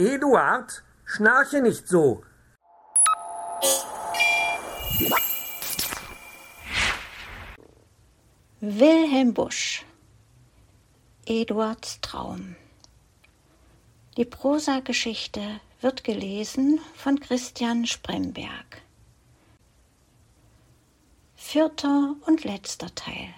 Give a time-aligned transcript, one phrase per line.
[0.00, 2.22] Eduard, schnarche nicht so.
[8.60, 9.84] Wilhelm Busch
[11.26, 12.56] Eduards Traum
[14.16, 18.80] Die Prosageschichte wird gelesen von Christian Spremberg.
[21.36, 23.34] Vierter und letzter Teil.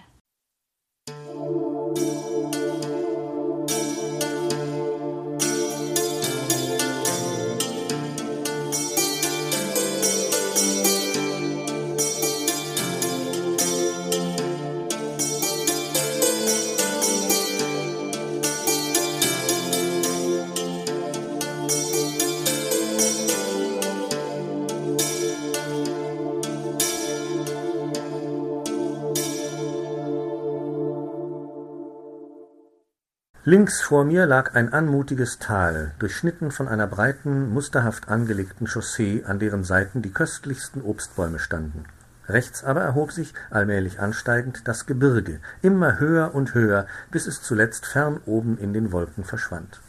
[33.45, 39.37] Links vor mir lag ein anmutiges Tal, durchschnitten von einer breiten, musterhaft angelegten Chaussee, an
[39.37, 41.83] deren Seiten die köstlichsten Obstbäume standen.
[42.29, 47.85] Rechts aber erhob sich, allmählich ansteigend, das Gebirge, immer höher und höher, bis es zuletzt
[47.85, 49.81] fern oben in den Wolken verschwand.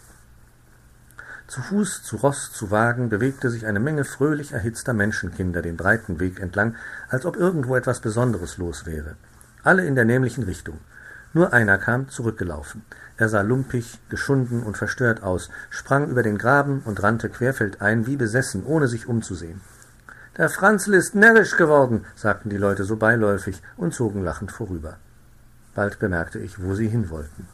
[1.46, 6.18] Zu Fuß, zu Ross, zu Wagen bewegte sich eine Menge fröhlich erhitzter Menschenkinder den breiten
[6.18, 6.74] Weg entlang,
[7.08, 9.14] als ob irgendwo etwas Besonderes los wäre.
[9.62, 10.80] Alle in der nämlichen Richtung.
[11.34, 12.82] Nur einer kam zurückgelaufen.
[13.16, 18.16] Er sah lumpig, geschunden und verstört aus, sprang über den Graben und rannte querfeldein wie
[18.16, 19.60] besessen, ohne sich umzusehen.
[20.36, 24.96] Der Franzl ist närrisch geworden, sagten die Leute so beiläufig und zogen lachend vorüber.
[25.76, 27.46] Bald bemerkte ich, wo sie hinwollten.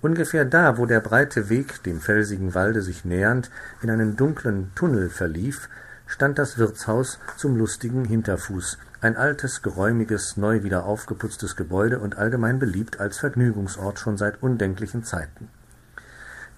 [0.00, 3.50] Ungefähr da, wo der breite Weg, dem felsigen Walde sich nähernd,
[3.82, 5.68] in einen dunklen Tunnel verlief,
[6.06, 12.58] stand das Wirtshaus zum lustigen Hinterfuß, ein altes, geräumiges, neu wieder aufgeputztes Gebäude und allgemein
[12.58, 15.48] beliebt als Vergnügungsort schon seit undenklichen Zeiten.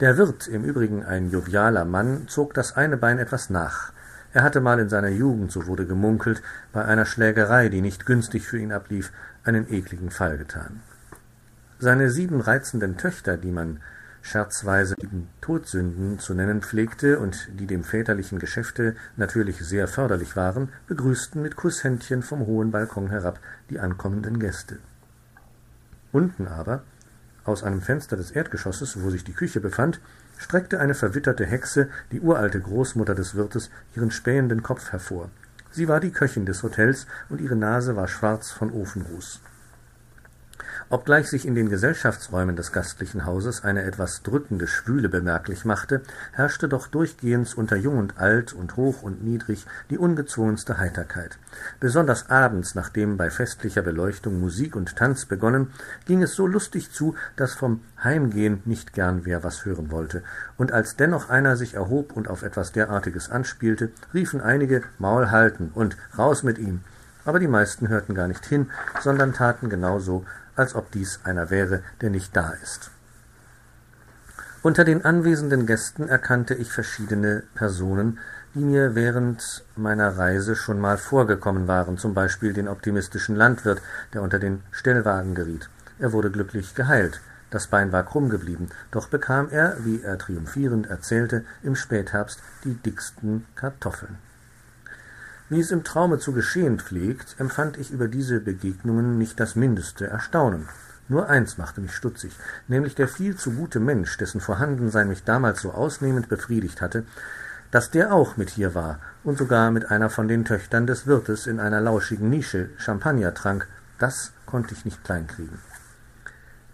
[0.00, 3.92] Der Wirt, im Übrigen ein jovialer Mann, zog das eine Bein etwas nach.
[4.32, 8.46] Er hatte mal in seiner Jugend, so wurde gemunkelt, bei einer Schlägerei, die nicht günstig
[8.46, 9.12] für ihn ablief,
[9.44, 10.80] einen ekligen Fall getan.
[11.78, 13.80] Seine sieben reizenden Töchter, die man
[14.22, 14.94] scherzweise
[15.40, 21.56] Todsünden zu nennen pflegte und die dem väterlichen Geschäfte natürlich sehr förderlich waren, begrüßten mit
[21.56, 23.38] Kusshändchen vom hohen Balkon herab
[23.68, 24.78] die ankommenden Gäste.
[26.12, 26.82] Unten aber,
[27.44, 30.00] aus einem Fenster des Erdgeschosses, wo sich die Küche befand,
[30.38, 35.30] streckte eine verwitterte Hexe, die uralte Großmutter des Wirtes, ihren spähenden Kopf hervor.
[35.70, 39.40] Sie war die Köchin des Hotels und ihre Nase war schwarz von Ofenruß.
[40.88, 46.02] Obgleich sich in den Gesellschaftsräumen des gastlichen Hauses eine etwas drückende Schwüle bemerklich machte,
[46.32, 51.38] herrschte doch durchgehends unter Jung und Alt und Hoch und Niedrig die ungezwungenste Heiterkeit.
[51.80, 55.72] Besonders abends, nachdem bei festlicher Beleuchtung Musik und Tanz begonnen,
[56.06, 60.22] ging es so lustig zu, dass vom Heimgehen nicht gern wer was hören wollte,
[60.58, 65.70] und als dennoch einer sich erhob und auf etwas derartiges anspielte, riefen einige Maul halten
[65.74, 66.80] und raus mit ihm,
[67.24, 68.70] aber die meisten hörten gar nicht hin,
[69.00, 70.24] sondern taten genau so,
[70.56, 72.90] als ob dies einer wäre, der nicht da ist.
[74.62, 78.18] Unter den anwesenden Gästen erkannte ich verschiedene Personen,
[78.54, 83.82] die mir während meiner Reise schon mal vorgekommen waren, zum Beispiel den optimistischen Landwirt,
[84.14, 85.68] der unter den Stellwagen geriet.
[85.98, 87.20] Er wurde glücklich geheilt.
[87.50, 92.74] Das Bein war krumm geblieben, doch bekam er, wie er triumphierend erzählte, im Spätherbst die
[92.74, 94.16] dicksten Kartoffeln.
[95.52, 100.06] Wie es im Traume zu geschehen pflegt, empfand ich über diese Begegnungen nicht das mindeste
[100.06, 100.66] Erstaunen.
[101.10, 102.32] Nur eins machte mich stutzig,
[102.68, 107.04] nämlich der viel zu gute Mensch, dessen Vorhandensein mich damals so ausnehmend befriedigt hatte,
[107.70, 111.46] dass der auch mit hier war und sogar mit einer von den Töchtern des Wirtes
[111.46, 113.68] in einer lauschigen Nische Champagner trank,
[113.98, 115.58] das konnte ich nicht kleinkriegen.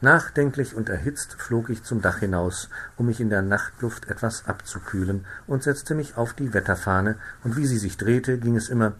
[0.00, 5.26] Nachdenklich und erhitzt flog ich zum Dach hinaus, um mich in der Nachtluft etwas abzukühlen,
[5.46, 8.92] und setzte mich auf die Wetterfahne, und wie sie sich drehte, ging es immer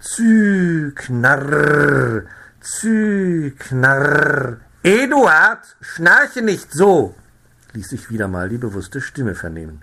[0.00, 2.22] Zü, knarr,
[2.60, 4.58] Zü, knarr.
[4.82, 7.14] Eduard, schnarche nicht so,
[7.72, 9.82] ließ sich wieder mal die bewusste Stimme vernehmen.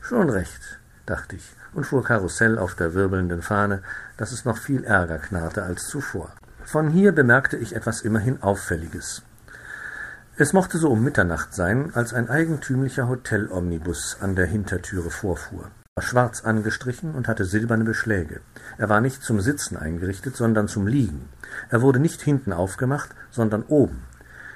[0.00, 3.82] Schon recht, dachte ich und fuhr Karussell auf der wirbelnden Fahne,
[4.16, 6.32] dass es noch viel ärger knarrte als zuvor.
[6.64, 9.22] Von hier bemerkte ich etwas immerhin Auffälliges.
[10.40, 15.64] Es mochte so um Mitternacht sein, als ein eigentümlicher Hotelomnibus an der Hintertüre vorfuhr.
[15.64, 18.40] Er war schwarz angestrichen und hatte silberne Beschläge.
[18.76, 21.28] Er war nicht zum Sitzen eingerichtet, sondern zum Liegen.
[21.70, 24.04] Er wurde nicht hinten aufgemacht, sondern oben.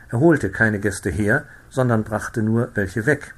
[0.08, 3.34] Er holte keine Gäste her, sondern brachte nur welche weg.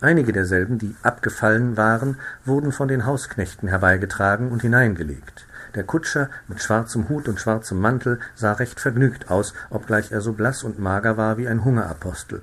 [0.00, 2.16] Einige derselben, die abgefallen waren,
[2.46, 5.46] wurden von den Hausknechten herbeigetragen und hineingelegt.
[5.74, 10.32] Der Kutscher mit schwarzem Hut und schwarzem Mantel sah recht vergnügt aus, obgleich er so
[10.32, 12.42] blass und mager war wie ein Hungerapostel.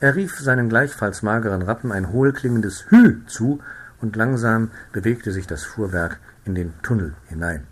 [0.00, 3.60] Er rief seinen gleichfalls mageren Rappen ein hohlklingendes Hü zu,
[4.00, 7.66] und langsam bewegte sich das Fuhrwerk in den Tunnel hinein.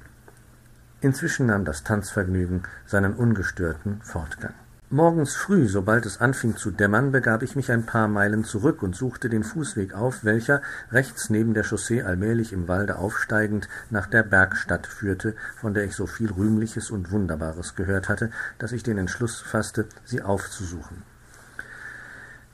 [1.03, 4.55] Inzwischen nahm das Tanzvergnügen seinen ungestörten Fortgang.
[4.95, 8.95] Morgens früh, sobald es anfing zu dämmern, begab ich mich ein paar Meilen zurück und
[8.95, 10.61] suchte den Fußweg auf, welcher,
[10.91, 15.97] rechts neben der Chaussee allmählich im Walde aufsteigend, nach der Bergstadt führte, von der ich
[15.97, 21.12] so viel Rühmliches und Wunderbares gehört hatte, dass ich den Entschluss fasste, sie aufzusuchen.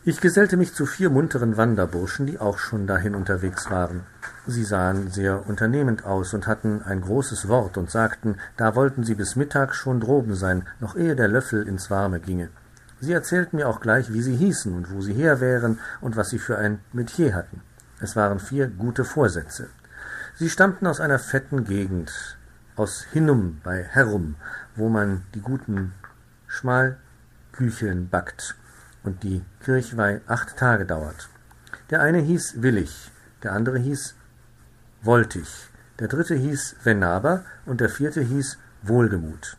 [0.09, 4.07] Ich gesellte mich zu vier munteren Wanderburschen, die auch schon dahin unterwegs waren.
[4.47, 9.15] Sie sahen sehr unternehmend aus und hatten ein großes Wort und sagten, da wollten sie
[9.15, 12.49] bis Mittag schon droben sein, noch ehe der Löffel ins Warme ginge.
[13.01, 16.31] Sie erzählten mir auch gleich, wie sie hießen und wo sie her wären und was
[16.31, 17.61] sie für ein Metier hatten.
[18.01, 19.67] Es waren vier gute Vorsätze.
[20.37, 22.39] Sie stammten aus einer fetten Gegend,
[22.77, 24.37] aus Hinnum bei Herrum,
[24.75, 25.93] wo man die guten
[26.47, 28.57] Schmalkücheln backt
[29.03, 31.29] und die Kirchweih acht Tage dauert.
[31.91, 33.11] Der eine hieß Willig,
[33.43, 34.15] der andere hieß
[35.03, 35.49] Woltig,
[35.99, 39.57] der dritte hieß Venaber und der vierte hieß Wohlgemut.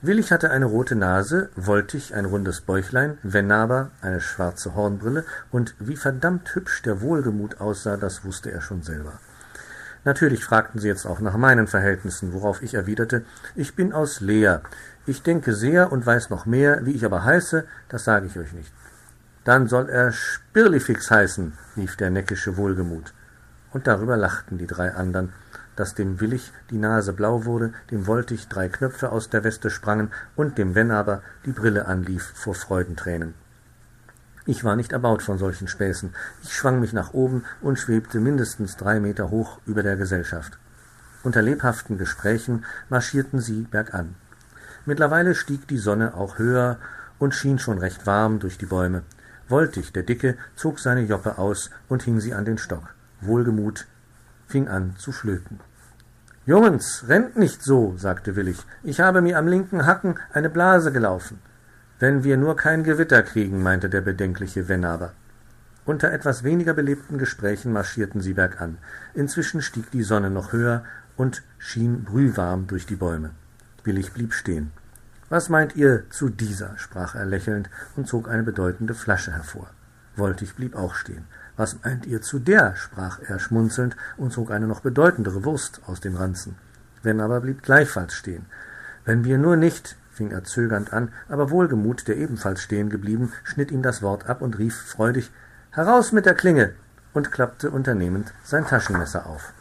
[0.00, 5.96] Willig hatte eine rote Nase, Woltig ein rundes Bäuchlein, Venaber eine schwarze Hornbrille, und wie
[5.96, 9.18] verdammt hübsch der Wohlgemut aussah, das wusste er schon selber.
[10.04, 13.24] Natürlich fragten sie jetzt auch nach meinen Verhältnissen, worauf ich erwiderte,
[13.56, 14.62] ich bin aus Leer,
[15.08, 18.52] ich denke sehr und weiß noch mehr, wie ich aber heiße, das sage ich euch
[18.52, 18.72] nicht.
[19.44, 23.14] Dann soll er Spirlifix heißen, rief der neckische Wohlgemut.
[23.72, 25.32] Und darüber lachten die drei andern,
[25.76, 30.10] dass dem Willig die Nase blau wurde, dem Woltig drei Knöpfe aus der Weste sprangen
[30.36, 33.34] und dem Wenn aber die Brille anlief vor Freudentränen.
[34.44, 36.14] Ich war nicht erbaut von solchen Späßen.
[36.42, 40.58] Ich schwang mich nach oben und schwebte mindestens drei Meter hoch über der Gesellschaft.
[41.22, 44.14] Unter lebhaften Gesprächen marschierten sie bergan.
[44.88, 46.78] Mittlerweile stieg die Sonne auch höher
[47.18, 49.02] und schien schon recht warm durch die Bäume.
[49.46, 52.94] Woltig, der Dicke, zog seine Joppe aus und hing sie an den Stock.
[53.20, 53.86] Wohlgemut
[54.46, 55.60] fing an zu flöten.
[56.46, 58.64] Jungens, rennt nicht so, sagte Willig.
[58.82, 61.38] Ich habe mir am linken Hacken eine Blase gelaufen.
[61.98, 65.12] Wenn wir nur kein Gewitter kriegen, meinte der bedenkliche Wennaber.
[65.84, 68.78] Unter etwas weniger belebten Gesprächen marschierten sie bergan.
[69.12, 70.82] Inzwischen stieg die Sonne noch höher
[71.18, 73.32] und schien brühwarm durch die Bäume.
[73.84, 74.72] Willig blieb stehen.
[75.30, 76.78] Was meint ihr zu dieser?
[76.78, 79.68] sprach er lächelnd und zog eine bedeutende Flasche hervor.
[80.16, 81.26] Woltig blieb auch stehen.
[81.56, 82.74] Was meint ihr zu der?
[82.76, 86.56] sprach er schmunzelnd und zog eine noch bedeutendere Wurst aus dem Ranzen.
[87.02, 88.46] Wenn aber blieb gleichfalls stehen.
[89.04, 93.70] Wenn wir nur nicht, fing er zögernd an, aber Wohlgemut, der ebenfalls stehen geblieben, schnitt
[93.70, 95.30] ihm das Wort ab und rief freudig
[95.70, 96.72] Heraus mit der Klinge
[97.12, 99.52] und klappte unternehmend sein Taschenmesser auf.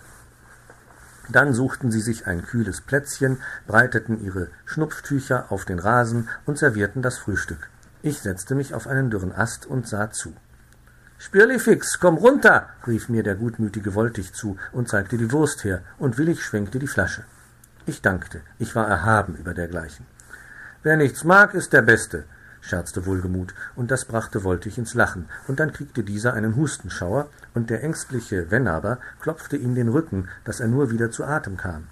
[1.30, 3.38] Dann suchten sie sich ein kühles Plätzchen,
[3.68, 7.70] breiteten ihre Schnupftücher auf den Rasen und servierten das Frühstück.
[8.02, 10.34] Ich setzte mich auf einen dürren Ast und sah zu.
[11.20, 16.18] Spirlifix, komm runter, rief mir der gutmütige Woltig zu und zeigte die Wurst her, und
[16.18, 17.24] willig schwenkte die Flasche.
[17.88, 20.06] Ich dankte, ich war erhaben über dergleichen.
[20.84, 22.26] Wer nichts mag, ist der Beste,
[22.62, 27.70] scherzte Wohlgemut, und das brachte Woltig ins Lachen, und dann kriegte dieser einen Hustenschauer, und
[27.70, 31.88] der ängstliche Wennaber klopfte ihm den Rücken, dass er nur wieder zu Atem kam.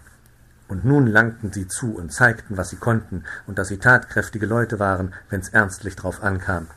[0.68, 4.80] Und nun langten sie zu und zeigten, was sie konnten, und dass sie tatkräftige Leute
[4.80, 6.68] waren, wenn's ernstlich drauf ankam.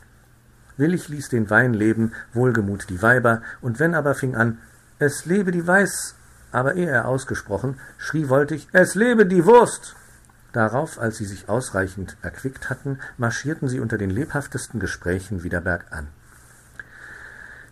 [0.77, 4.59] Willig ließ den Wein leben, Wohlgemut die Weiber, und wenn aber fing an,
[4.99, 6.15] es lebe die Weiß,
[6.51, 9.95] aber ehe er ausgesprochen, schrie Woltig, es lebe die Wurst!
[10.51, 16.07] Darauf, als sie sich ausreichend erquickt hatten, marschierten sie unter den lebhaftesten Gesprächen wieder bergan.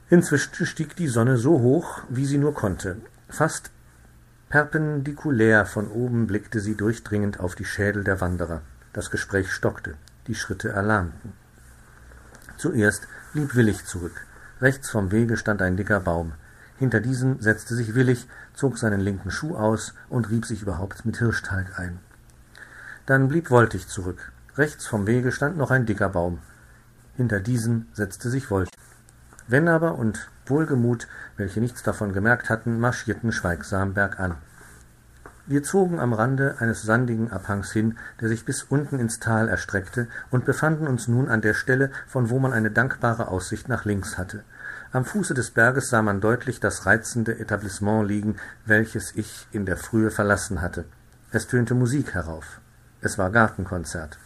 [0.10, 2.98] Inzwischen stieg die Sonne so hoch, wie sie nur konnte.
[3.30, 3.72] Fast
[4.50, 8.62] perpendikulär von oben blickte sie durchdringend auf die Schädel der Wanderer.
[8.94, 9.96] Das Gespräch stockte,
[10.28, 11.34] die Schritte erlahmten.
[12.58, 14.26] Zuerst blieb Willig zurück.
[14.62, 16.34] Rechts vom Wege stand ein dicker Baum.
[16.78, 21.18] Hinter diesen setzte sich Willig, zog seinen linken Schuh aus und rieb sich überhaupt mit
[21.18, 22.00] Hirschtalg ein.
[23.08, 24.34] Dann blieb Woltig zurück.
[24.58, 26.40] Rechts vom Wege stand noch ein dicker Baum.
[27.16, 28.74] Hinter diesen setzte sich Woltig.
[29.48, 34.36] Wennaber und Wohlgemut, welche nichts davon gemerkt hatten, marschierten schweigsam bergan.
[35.46, 40.10] Wir zogen am Rande eines sandigen Abhangs hin, der sich bis unten ins Tal erstreckte,
[40.30, 44.18] und befanden uns nun an der Stelle, von wo man eine dankbare Aussicht nach links
[44.18, 44.44] hatte.
[44.92, 48.36] Am Fuße des Berges sah man deutlich das reizende Etablissement liegen,
[48.66, 50.84] welches ich in der Frühe verlassen hatte.
[51.32, 52.60] Es tönte Musik herauf.
[53.00, 54.18] Es war Gartenkonzert.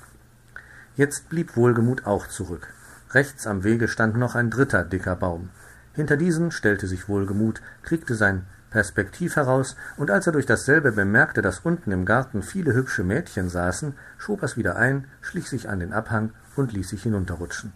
[0.96, 2.74] Jetzt blieb Wohlgemut auch zurück.
[3.12, 5.50] Rechts am Wege stand noch ein dritter dicker Baum.
[5.94, 11.42] Hinter diesen stellte sich Wohlgemut, kriegte sein Perspektiv heraus, und als er durch dasselbe bemerkte,
[11.42, 15.82] dass unten im Garten viele hübsche Mädchen saßen, schob er's wieder ein, schlich sich an
[15.82, 17.74] den Abhang und ließ sich hinunterrutschen.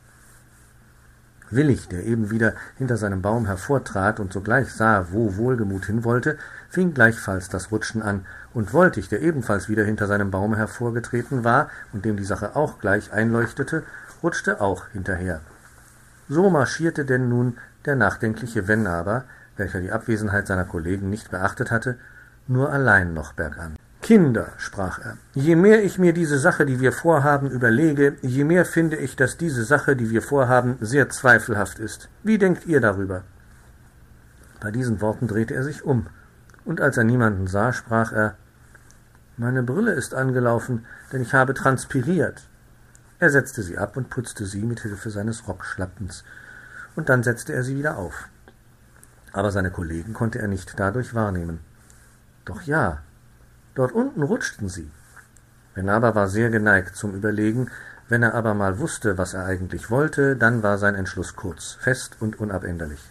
[1.52, 6.38] Willig, der eben wieder hinter seinem Baum hervortrat und sogleich sah, wo Wohlgemut hin wollte,
[6.70, 11.70] fing gleichfalls das Rutschen an, und Woltig, der ebenfalls wieder hinter seinem Baum hervorgetreten war
[11.94, 13.84] und dem die Sache auch gleich einleuchtete,
[14.24, 15.42] rutschte auch hinterher.
[16.30, 19.26] So marschierte denn nun der nachdenkliche Wennaber,
[19.58, 21.98] welcher die Abwesenheit seiner Kollegen nicht beachtet hatte,
[22.48, 23.76] nur allein noch bergan.
[24.06, 28.64] Kinder, sprach er, je mehr ich mir diese Sache, die wir vorhaben, überlege, je mehr
[28.64, 32.08] finde ich, dass diese Sache, die wir vorhaben, sehr zweifelhaft ist.
[32.22, 33.24] Wie denkt ihr darüber?
[34.60, 36.06] Bei diesen Worten drehte er sich um,
[36.66, 38.36] und als er niemanden sah, sprach er
[39.38, 42.44] Meine Brille ist angelaufen, denn ich habe transpiriert.
[43.18, 46.24] Er setzte sie ab und putzte sie mit Hilfe seines Rockschlappens,
[46.96, 48.30] und dann setzte er sie wieder auf.
[49.34, 51.60] Aber seine Kollegen konnte er nicht dadurch wahrnehmen.
[52.46, 53.02] Doch ja,
[53.76, 54.90] Dort unten rutschten sie.
[55.74, 57.70] Benaber war sehr geneigt zum Überlegen,
[58.08, 62.18] wenn er aber mal wusste, was er eigentlich wollte, dann war sein Entschluss kurz, fest
[62.20, 63.02] und unabänderlich.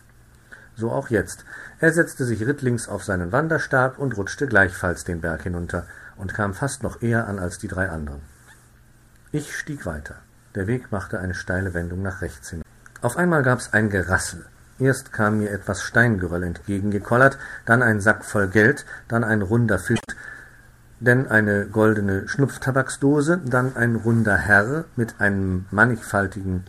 [0.77, 1.45] So auch jetzt.
[1.81, 6.55] Er setzte sich rittlings auf seinen Wanderstab und rutschte gleichfalls den Berg hinunter und kam
[6.55, 8.23] fast noch eher an als die drei anderen.
[9.33, 10.17] Ich stieg weiter.
[10.55, 12.63] Der Weg machte eine steile Wendung nach rechts hin.
[13.03, 14.47] Auf einmal gab's ein Gerassel.
[14.79, 20.01] Erst kam mir etwas Steingeröll entgegengekollert, dann ein Sack voll Geld, dann ein runder Fisch,
[21.05, 26.65] denn eine goldene Schnupftabaksdose, dann ein runder Herr mit einem mannigfaltigen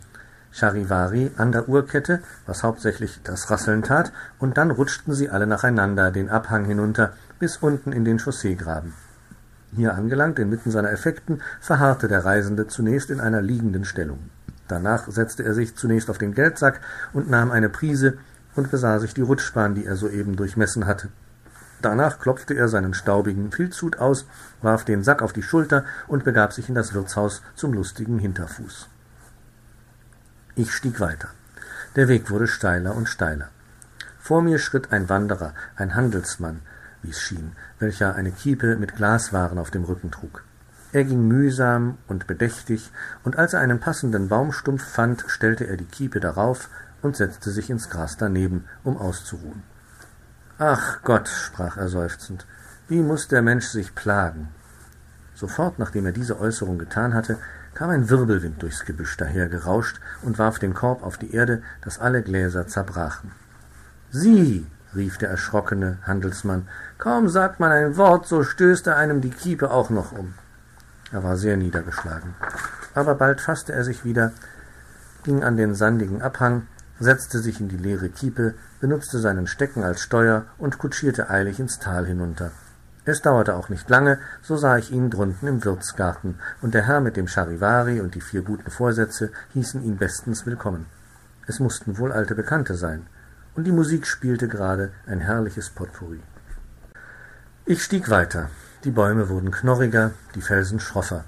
[0.52, 6.10] Charivari an der Uhrkette, was hauptsächlich das Rasseln tat, und dann rutschten sie alle nacheinander
[6.10, 8.94] den Abhang hinunter bis unten in den Chausseegraben.
[9.74, 14.30] Hier angelangt, inmitten seiner Effekten, verharrte der Reisende zunächst in einer liegenden Stellung.
[14.68, 16.80] Danach setzte er sich zunächst auf den Geldsack
[17.12, 18.18] und nahm eine Prise
[18.54, 21.08] und besah sich die Rutschbahn, die er soeben durchmessen hatte.
[21.86, 24.26] Danach klopfte er seinen staubigen Filzhut aus,
[24.60, 28.88] warf den Sack auf die Schulter und begab sich in das Wirtshaus zum lustigen Hinterfuß.
[30.56, 31.28] Ich stieg weiter.
[31.94, 33.50] Der Weg wurde steiler und steiler.
[34.18, 36.58] Vor mir schritt ein Wanderer, ein Handelsmann,
[37.02, 40.42] wie es schien, welcher eine Kiepe mit Glaswaren auf dem Rücken trug.
[40.90, 42.90] Er ging mühsam und bedächtig,
[43.22, 46.68] und als er einen passenden Baumstumpf fand, stellte er die Kiepe darauf
[47.00, 49.62] und setzte sich ins Gras daneben, um auszuruhen.
[50.58, 52.46] Ach Gott, sprach er seufzend,
[52.88, 54.48] wie muss der Mensch sich plagen?
[55.34, 57.36] Sofort, nachdem er diese Äußerung getan hatte,
[57.74, 62.22] kam ein Wirbelwind durchs Gebüsch dahergerauscht und warf den Korb auf die Erde, dass alle
[62.22, 63.32] Gläser zerbrachen.
[64.10, 69.30] Sieh, rief der erschrockene Handelsmann, kaum sagt man ein Wort, so stößt er einem die
[69.30, 70.32] Kiepe auch noch um.
[71.12, 72.34] Er war sehr niedergeschlagen.
[72.94, 74.32] Aber bald fasste er sich wieder,
[75.22, 76.66] ging an den sandigen Abhang,
[76.98, 81.78] setzte sich in die leere Kiepe, benutzte seinen Stecken als Steuer und kutschierte eilig ins
[81.78, 82.50] Tal hinunter.
[83.04, 87.00] Es dauerte auch nicht lange, so sah ich ihn drunten im Wirtsgarten, und der Herr
[87.00, 90.86] mit dem Charivari und die vier guten Vorsätze hießen ihn bestens willkommen.
[91.46, 93.06] Es mussten wohl alte Bekannte sein,
[93.54, 96.20] und die Musik spielte gerade ein herrliches Potpourri.
[97.64, 98.50] Ich stieg weiter.
[98.84, 101.24] Die Bäume wurden knorriger, die Felsen schroffer.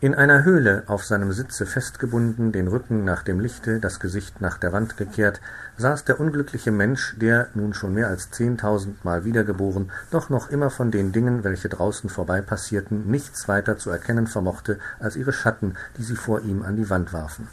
[0.00, 4.58] In einer Höhle, auf seinem Sitze festgebunden, den Rücken nach dem Lichte, das Gesicht nach
[4.58, 5.40] der Wand gekehrt,
[5.78, 10.90] saß der unglückliche Mensch, der, nun schon mehr als zehntausendmal wiedergeboren, doch noch immer von
[10.90, 16.02] den Dingen, welche draußen vorbei passierten, nichts weiter zu erkennen vermochte als ihre Schatten, die
[16.02, 17.48] sie vor ihm an die Wand warfen.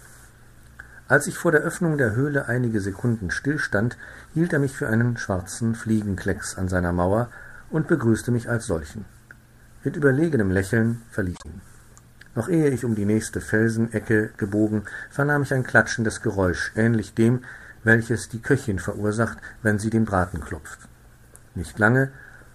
[1.08, 3.98] Als ich vor der Öffnung der Höhle einige Sekunden stillstand,
[4.34, 7.30] hielt er mich für einen schwarzen Fliegenklecks an seiner Mauer
[7.70, 9.06] und begrüßte mich als solchen.
[9.84, 11.71] Mit überlegenem Lächeln verließ ihn.
[12.36, 17.44] Noch ehe ich um die nächste Felsenecke gebogen, vernahm ich ein klatschendes Geräusch, ähnlich dem,
[17.84, 20.80] welches die Köchin verursacht, wenn sie den Braten klopft.
[21.56, 22.12] Nicht lange,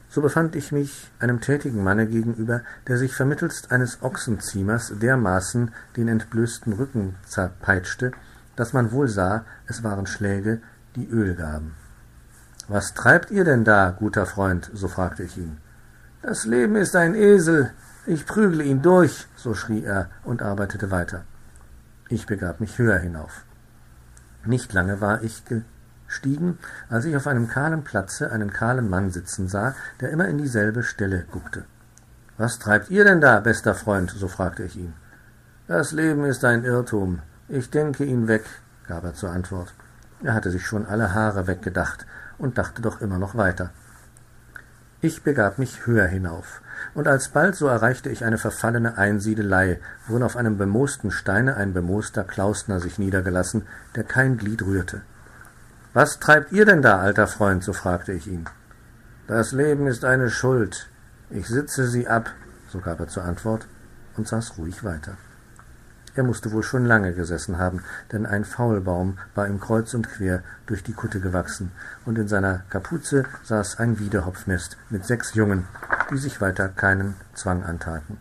[0.09, 6.09] so befand ich mich einem tätigen Manne gegenüber, der sich vermittelst eines Ochsenziehmers dermaßen den
[6.09, 8.13] entblößten Rücken zerpeitschte,
[8.55, 10.61] dass man wohl sah, es waren Schläge,
[10.95, 11.75] die Öl gaben.
[12.69, 14.71] Was treibt ihr denn da, guter Freund?
[14.73, 15.59] so fragte ich ihn.
[16.23, 17.73] Das Leben ist ein Esel,
[18.07, 21.25] ich prügle ihn durch, so schrie er und arbeitete weiter.
[22.09, 23.45] Ich begab mich höher hinauf.
[24.45, 26.59] Nicht lange war ich gestiegen,
[26.89, 30.85] als ich auf einem kahlen Platze einen kahlen Mann sitzen sah, der immer in dieselbe
[30.85, 31.65] Stelle guckte.
[32.39, 34.11] Was treibt ihr denn da, bester Freund?
[34.11, 34.93] so fragte ich ihn.
[35.67, 37.21] Das Leben ist ein Irrtum.
[37.49, 38.45] Ich denke ihn weg,
[38.87, 39.75] gab er zur Antwort.
[40.23, 42.07] Er hatte sich schon alle Haare weggedacht
[42.39, 43.71] und dachte doch immer noch weiter.
[45.03, 46.63] Ich begab mich höher hinauf
[46.95, 52.25] und alsbald so erreichte ich eine verfallene Einsiedelei, worin auf einem bemoosten Steine ein bemooster
[52.25, 55.03] Klausner sich niedergelassen, der kein Glied rührte.
[55.93, 57.63] Was treibt ihr denn da, alter Freund?
[57.63, 58.47] so fragte ich ihn.
[59.27, 60.89] Das Leben ist eine Schuld.
[61.31, 62.31] Ich sitze sie ab,
[62.69, 63.67] so gab er zur Antwort
[64.17, 65.17] und saß ruhig weiter.
[66.17, 70.43] Er musste wohl schon lange gesessen haben, denn ein Faulbaum war ihm kreuz und quer
[70.65, 71.73] durch die Kutte gewachsen,
[72.07, 75.69] und in seiner Kapuze saß ein Wiedehopfnest mit sechs Jungen,
[76.11, 78.17] die sich weiter keinen Zwang antaten.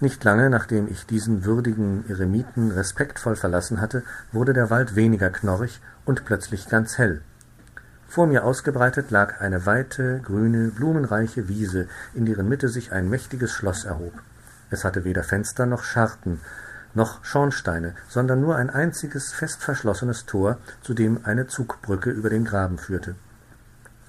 [0.00, 5.82] Nicht lange, nachdem ich diesen würdigen Eremiten respektvoll verlassen hatte, wurde der Wald weniger knorrig
[6.06, 7.20] und plötzlich ganz hell.
[8.08, 13.52] Vor mir ausgebreitet lag eine weite, grüne, blumenreiche Wiese, in deren Mitte sich ein mächtiges
[13.52, 14.14] Schloss erhob.
[14.70, 16.40] Es hatte weder Fenster noch Scharten,
[16.94, 22.44] noch Schornsteine, sondern nur ein einziges fest verschlossenes Tor, zu dem eine Zugbrücke über den
[22.44, 23.14] Graben führte.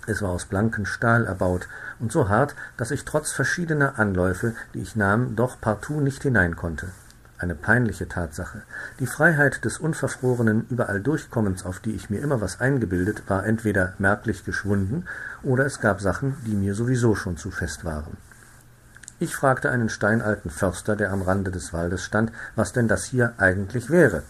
[0.08, 1.68] Es war aus blankem Stahl erbaut
[2.00, 6.56] und so hart, dass ich trotz verschiedener Anläufe, die ich nahm, doch partout nicht hinein
[6.56, 6.88] konnte.
[7.38, 8.62] Eine peinliche Tatsache.
[9.00, 14.46] Die Freiheit des unverfrorenen Überall-Durchkommens, auf die ich mir immer was eingebildet, war entweder merklich
[14.46, 15.06] geschwunden,
[15.42, 18.18] oder es gab Sachen, die mir sowieso schon zu fest waren.
[19.22, 23.34] Ich fragte einen steinalten Förster, der am Rande des Waldes stand, was denn das hier
[23.38, 24.24] eigentlich wäre.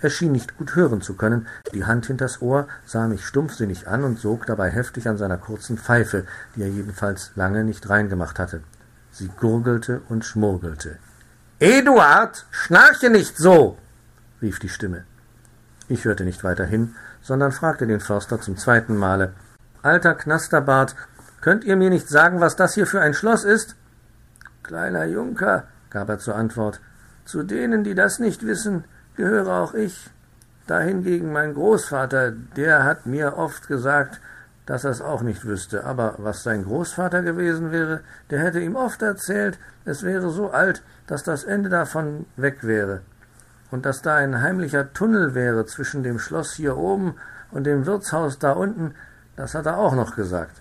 [0.00, 4.02] Er schien nicht gut hören zu können, die Hand hinters Ohr, sah mich stumpfsinnig an
[4.02, 8.64] und sog dabei heftig an seiner kurzen Pfeife, die er jedenfalls lange nicht reingemacht hatte.
[9.12, 10.98] Sie gurgelte und schmurgelte.
[11.60, 13.78] Eduard, schnarche nicht so!
[14.42, 15.04] rief die Stimme.
[15.86, 19.34] Ich hörte nicht weiter hin, sondern fragte den Förster zum zweiten Male
[19.82, 20.96] Alter Knasterbart,
[21.40, 23.76] könnt ihr mir nicht sagen, was das hier für ein Schloss ist?
[24.62, 26.80] Kleiner Junker, gab er zur Antwort,
[27.24, 28.84] zu denen, die das nicht wissen,
[29.16, 30.10] gehöre auch ich.
[30.66, 34.20] Dahingegen mein Großvater, der hat mir oft gesagt,
[34.66, 38.00] dass er es auch nicht wüsste, aber was sein Großvater gewesen wäre,
[38.30, 43.00] der hätte ihm oft erzählt, es wäre so alt, dass das Ende davon weg wäre,
[43.72, 47.16] und dass da ein heimlicher Tunnel wäre zwischen dem Schloss hier oben
[47.50, 48.94] und dem Wirtshaus da unten,
[49.34, 50.56] das hat er auch noch gesagt.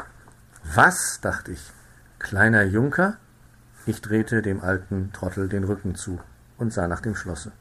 [0.76, 1.20] Was?
[1.22, 1.72] dachte ich.
[2.20, 3.18] Kleiner Junker?
[3.86, 6.20] Ich drehte dem alten Trottel den Rücken zu
[6.58, 7.52] und sah nach dem Schlosse.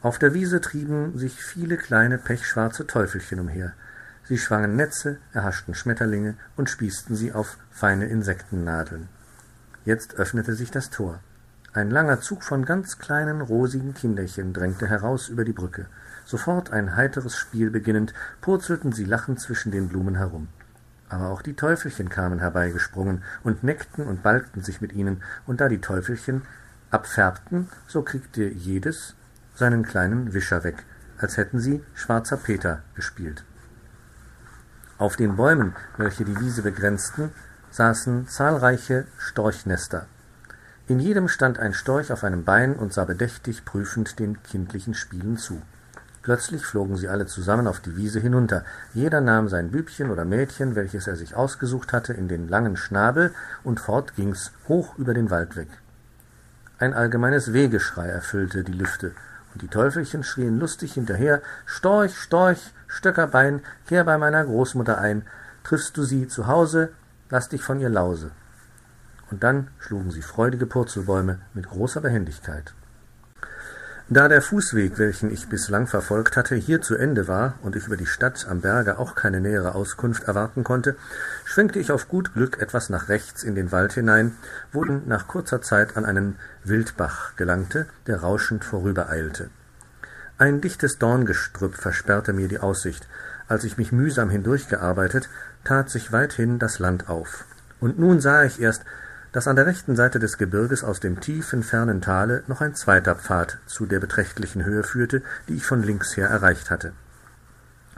[0.00, 3.72] Auf der Wiese trieben sich viele kleine pechschwarze Teufelchen umher.
[4.24, 9.08] Sie schwangen Netze, erhaschten Schmetterlinge und spießten sie auf feine Insektennadeln.
[9.84, 11.20] Jetzt öffnete sich das Tor.
[11.72, 15.86] Ein langer Zug von ganz kleinen, rosigen Kinderchen drängte heraus über die Brücke.
[16.24, 20.48] Sofort ein heiteres Spiel beginnend, purzelten sie lachend zwischen den Blumen herum.
[21.12, 25.68] Aber auch die Teufelchen kamen herbeigesprungen und neckten und balgten sich mit ihnen, und da
[25.68, 26.40] die Teufelchen
[26.90, 29.14] abfärbten, so kriegte jedes
[29.54, 30.84] seinen kleinen Wischer weg,
[31.18, 33.44] als hätten sie Schwarzer Peter gespielt.
[34.96, 37.30] Auf den Bäumen, welche die Wiese begrenzten,
[37.70, 40.06] saßen zahlreiche Storchnester.
[40.88, 45.36] In jedem stand ein Storch auf einem Bein und sah bedächtig prüfend den kindlichen Spielen
[45.36, 45.60] zu.
[46.22, 48.64] Plötzlich flogen sie alle zusammen auf die Wiese hinunter.
[48.94, 53.34] Jeder nahm sein Bübchen oder Mädchen, welches er sich ausgesucht hatte, in den langen Schnabel,
[53.64, 55.68] und fort ging's hoch über den Wald weg.
[56.78, 59.12] Ein allgemeines Wehgeschrei erfüllte die Lüfte,
[59.52, 65.22] und die Teufelchen schrien lustig hinterher Storch, Storch, Stöckerbein, kehr bei meiner Großmutter ein,
[65.64, 66.90] triffst du sie zu Hause,
[67.30, 68.30] lass dich von ihr lause.
[69.30, 72.74] Und dann schlugen sie freudige Purzelbäume mit großer Behendigkeit.
[74.08, 77.96] Da der Fußweg, welchen ich bislang verfolgt hatte, hier zu Ende war und ich über
[77.96, 80.96] die Stadt am Berge auch keine nähere Auskunft erwarten konnte,
[81.44, 84.36] schwenkte ich auf gut Glück etwas nach rechts in den Wald hinein,
[84.72, 89.50] wo ich nach kurzer Zeit an einen Wildbach gelangte, der rauschend vorübereilte.
[90.36, 93.06] Ein dichtes Dorngestrüpp versperrte mir die Aussicht.
[93.46, 95.28] Als ich mich mühsam hindurchgearbeitet,
[95.62, 97.44] tat sich weithin das Land auf.
[97.80, 98.84] Und nun sah ich erst,
[99.32, 103.16] dass an der rechten Seite des Gebirges aus dem tiefen, fernen Tale noch ein zweiter
[103.16, 106.92] Pfad zu der beträchtlichen Höhe führte, die ich von links her erreicht hatte.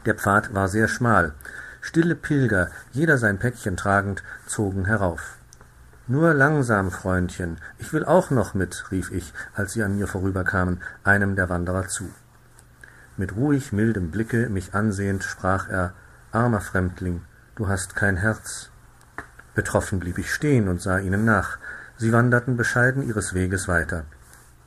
[0.07, 1.33] Der Pfad war sehr schmal.
[1.81, 5.37] Stille Pilger, jeder sein Päckchen tragend, zogen herauf.
[6.07, 10.83] Nur langsam, Freundchen, ich will auch noch mit, rief ich, als sie an mir vorüberkamen,
[11.03, 12.11] einem der Wanderer zu.
[13.17, 15.95] Mit ruhig mildem Blicke mich ansehend, sprach er
[16.31, 17.23] Armer Fremdling,
[17.55, 18.71] du hast kein Herz,
[19.55, 21.59] Betroffen blieb ich stehen und sah ihnen nach.
[21.97, 24.05] Sie wanderten bescheiden ihres Weges weiter.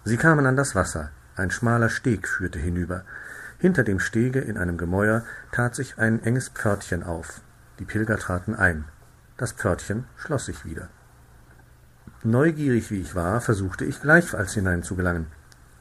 [0.06, 1.12] Sie kamen an das Wasser.
[1.36, 3.04] Ein schmaler Steg führte hinüber.
[3.60, 7.42] Hinter dem Stege in einem Gemäuer tat sich ein enges Pförtchen auf.
[7.80, 8.86] Die Pilger traten ein.
[9.36, 10.88] Das Pförtchen schloss sich wieder.
[12.24, 15.28] Neugierig wie ich war, versuchte ich gleichfalls hineinzugelangen.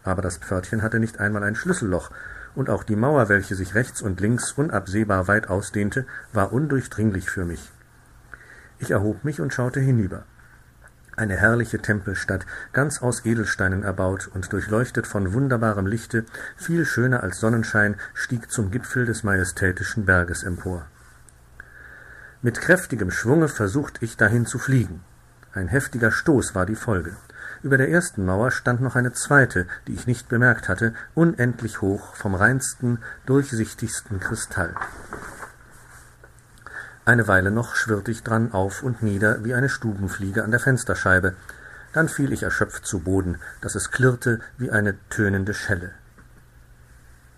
[0.04, 2.10] Aber das Pförtchen hatte nicht einmal ein Schlüsselloch,
[2.54, 7.44] und auch die Mauer, welche sich rechts und links unabsehbar weit ausdehnte, war undurchdringlich für
[7.44, 7.70] mich.
[8.78, 10.24] Ich erhob mich und schaute hinüber.
[11.16, 17.40] Eine herrliche Tempelstadt, ganz aus Edelsteinen erbaut und durchleuchtet von wunderbarem Lichte, viel schöner als
[17.40, 20.86] Sonnenschein, stieg zum Gipfel des majestätischen Berges empor.
[22.42, 25.02] Mit kräftigem Schwunge versucht ich dahin zu fliegen.
[25.54, 27.16] Ein heftiger Stoß war die Folge.
[27.62, 32.14] Über der ersten Mauer stand noch eine zweite, die ich nicht bemerkt hatte, unendlich hoch,
[32.14, 34.74] vom reinsten, durchsichtigsten Kristall.
[37.06, 41.34] Eine Weile noch schwirrte ich dran auf und nieder wie eine Stubenfliege an der Fensterscheibe,
[41.92, 45.92] dann fiel ich erschöpft zu Boden, dass es klirrte wie eine tönende Schelle.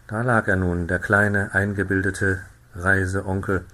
[0.06, 2.40] Da lag er nun, der kleine, eingebildete
[2.74, 3.66] Reiseonkel,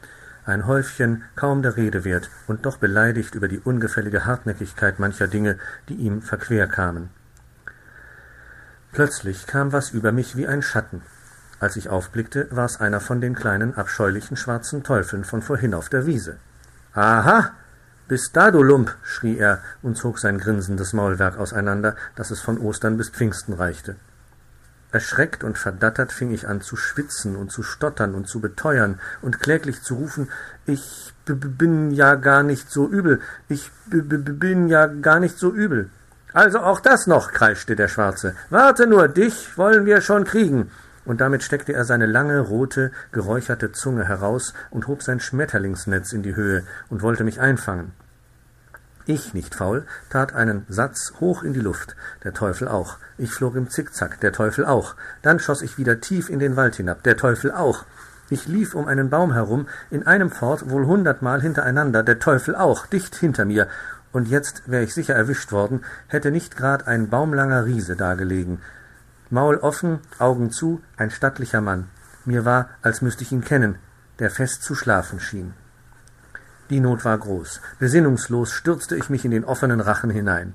[0.45, 5.59] ein Häufchen kaum der Rede wert und doch beleidigt über die ungefällige Hartnäckigkeit mancher Dinge,
[5.89, 7.11] die ihm verquer kamen.
[8.91, 11.03] Plötzlich kam was über mich wie ein Schatten.
[11.65, 16.05] Als ich aufblickte, war's einer von den kleinen, abscheulichen schwarzen Teufeln von vorhin auf der
[16.05, 16.37] Wiese.
[16.93, 17.53] Aha!
[18.07, 18.95] Bist da, du Lump!
[19.03, 23.97] schrie er und zog sein grinsendes Maulwerk auseinander, dass es von Ostern bis Pfingsten reichte.
[24.93, 29.41] Erschreckt und verdattert fing ich an zu schwitzen und zu stottern und zu beteuern und
[29.41, 30.29] kläglich zu rufen,
[30.67, 35.89] ich bin ja gar nicht so übel, ich bin ja gar nicht so übel.
[36.35, 38.35] Also auch das noch, kreischte der Schwarze.
[38.51, 40.71] Warte nur, dich wollen wir schon kriegen.
[41.05, 46.23] Und damit steckte er seine lange, rote, geräucherte Zunge heraus und hob sein Schmetterlingsnetz in
[46.23, 47.93] die Höhe und wollte mich einfangen.
[49.07, 52.97] Ich, nicht faul, tat einen Satz hoch in die Luft, der Teufel auch.
[53.19, 54.95] Ich flog im Zickzack, der Teufel auch.
[55.21, 57.85] Dann schoss ich wieder tief in den Wald hinab, der Teufel auch.
[58.31, 62.87] Ich lief um einen Baum herum, in einem fort wohl hundertmal hintereinander, der Teufel auch,
[62.87, 63.69] dicht hinter mir.
[64.13, 68.61] Und jetzt wär ich sicher erwischt worden, hätte nicht grad ein baumlanger Riese dagelegen.
[69.35, 71.89] Maul offen, Augen zu, ein stattlicher Mann.
[72.25, 73.81] Mir war, als müsste ich ihn kennen,
[74.21, 75.55] der fest zu schlafen schien.
[76.71, 77.61] Die Not war groß.
[77.81, 80.53] Besinnungslos stürzte ich mich in den offenen Rachen hinein.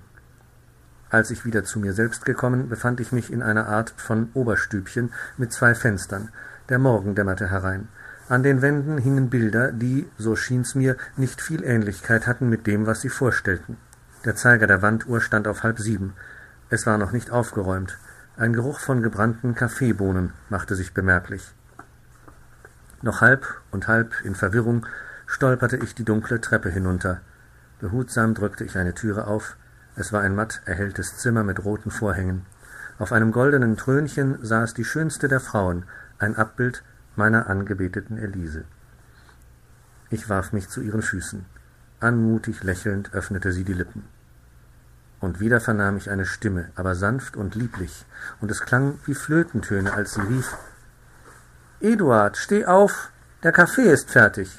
[1.10, 5.12] Als ich wieder zu mir selbst gekommen, befand ich mich in einer Art von Oberstübchen
[5.36, 6.30] mit zwei Fenstern.
[6.70, 7.89] Der Morgen dämmerte herein.
[8.30, 12.88] An den Wänden hingen Bilder, die, so schien's mir, nicht viel Ähnlichkeit hatten mit dem,
[12.88, 13.76] was sie vorstellten.
[14.24, 16.13] Der Zeiger der Wanduhr stand auf halb sieben.
[16.70, 17.98] Es war noch nicht aufgeräumt.
[18.39, 21.54] Ein Geruch von gebrannten Kaffeebohnen machte sich bemerklich.
[23.02, 24.86] Noch halb und halb in Verwirrung
[25.28, 27.19] stolperte ich die dunkle Treppe hinunter.
[27.82, 29.58] Behutsam drückte ich eine Türe auf.
[29.97, 32.45] Es war ein matt erhelltes Zimmer mit roten Vorhängen.
[32.97, 35.84] Auf einem goldenen Thrönchen saß die schönste der Frauen,
[36.17, 36.82] ein Abbild
[37.17, 38.63] meiner angebeteten Elise.
[40.12, 41.43] Ich warf mich zu ihren Füßen.
[41.99, 44.06] Anmutig lächelnd öffnete sie die Lippen.
[45.19, 48.05] Und wieder vernahm ich eine Stimme, aber sanft und lieblich,
[48.39, 50.55] und es klang wie Flötentöne, als sie rief
[51.82, 54.51] Eduard, steh auf, der Kaffee ist fertig.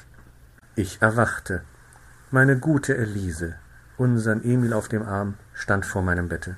[0.75, 1.61] Ich erwachte.
[2.31, 3.55] Meine gute Elise,
[3.97, 6.55] unsern Emil auf dem Arm, stand vor meinem Bette.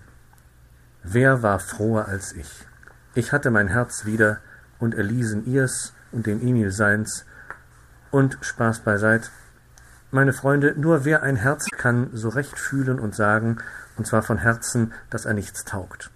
[1.03, 2.65] Wer war froher als ich?
[3.13, 4.37] Ich hatte mein Herz wieder
[4.79, 7.25] und Elisen ihrs und dem Emil seins.
[8.09, 9.31] Und Spaß beiseit.
[10.11, 13.57] Meine Freunde, nur wer ein Herz kann so recht fühlen und sagen,
[13.97, 16.12] und zwar von Herzen, dass er nichts taugt.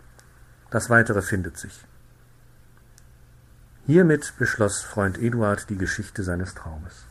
[0.70, 1.86] Das Weitere findet sich.
[3.86, 7.06] Hiermit beschloss Freund Eduard die Geschichte seines Traumes.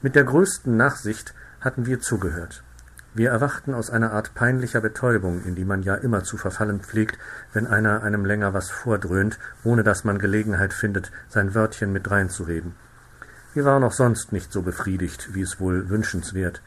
[0.00, 2.64] Mit der größten Nachsicht hatten wir zugehört.
[3.14, 7.18] Wir erwachten aus einer Art peinlicher Betäubung, in die man ja immer zu verfallen pflegt,
[7.52, 12.74] wenn einer einem länger was vordröhnt, ohne dass man Gelegenheit findet, sein Wörtchen mit dreinzureden.
[13.54, 16.62] Wir waren auch sonst nicht so befriedigt, wie es wohl wünschenswert.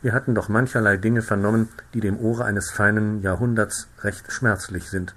[0.00, 5.14] Wir hatten doch mancherlei Dinge vernommen, die dem Ohre eines feinen Jahrhunderts recht schmerzlich sind.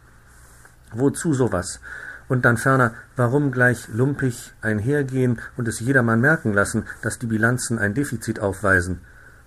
[0.92, 1.80] Wozu sowas?
[2.28, 7.78] Und dann ferner, warum gleich lumpig einhergehen und es jedermann merken lassen, dass die Bilanzen
[7.78, 9.02] ein Defizit aufweisen?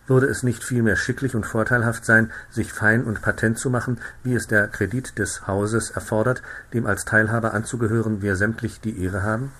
[0.06, 4.34] Würde es nicht vielmehr schicklich und vorteilhaft sein, sich fein und patent zu machen, wie
[4.34, 6.42] es der Kredit des Hauses erfordert,
[6.74, 9.50] dem als Teilhaber anzugehören wir sämtlich die Ehre haben?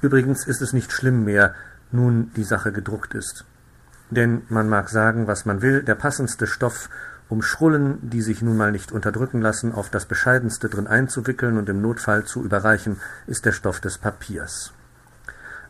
[0.00, 1.54] Übrigens ist es nicht schlimm mehr,
[1.92, 3.44] nun die Sache gedruckt ist.
[4.10, 6.88] Denn man mag sagen, was man will, der passendste Stoff
[7.28, 11.68] um Schrullen, die sich nun mal nicht unterdrücken lassen, auf das Bescheidenste drin einzuwickeln und
[11.68, 14.72] im Notfall zu überreichen, ist der Stoff des Papiers.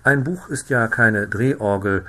[0.05, 2.05] Ein Buch ist ja keine Drehorgel,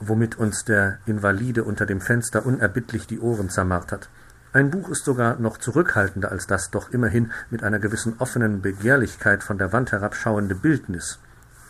[0.00, 4.08] womit uns der Invalide unter dem Fenster unerbittlich die Ohren zermartert.
[4.52, 9.44] Ein Buch ist sogar noch zurückhaltender als das doch immerhin mit einer gewissen offenen Begehrlichkeit
[9.44, 11.18] von der Wand herabschauende Bildnis.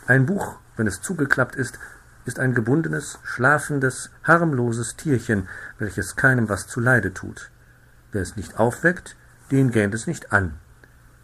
[0.07, 1.79] Ein Buch, wenn es zugeklappt ist,
[2.29, 7.51] ist ein gebundenes, schlafendes, harmloses Tierchen, welches keinem was zuleide tut.
[8.13, 9.17] Wer es nicht aufweckt,
[9.51, 10.55] den gähnt es nicht an.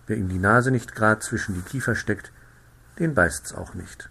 [0.07, 2.33] Wer ihm die Nase nicht grad zwischen die Kiefer steckt,
[2.99, 4.11] den beißt's auch nicht.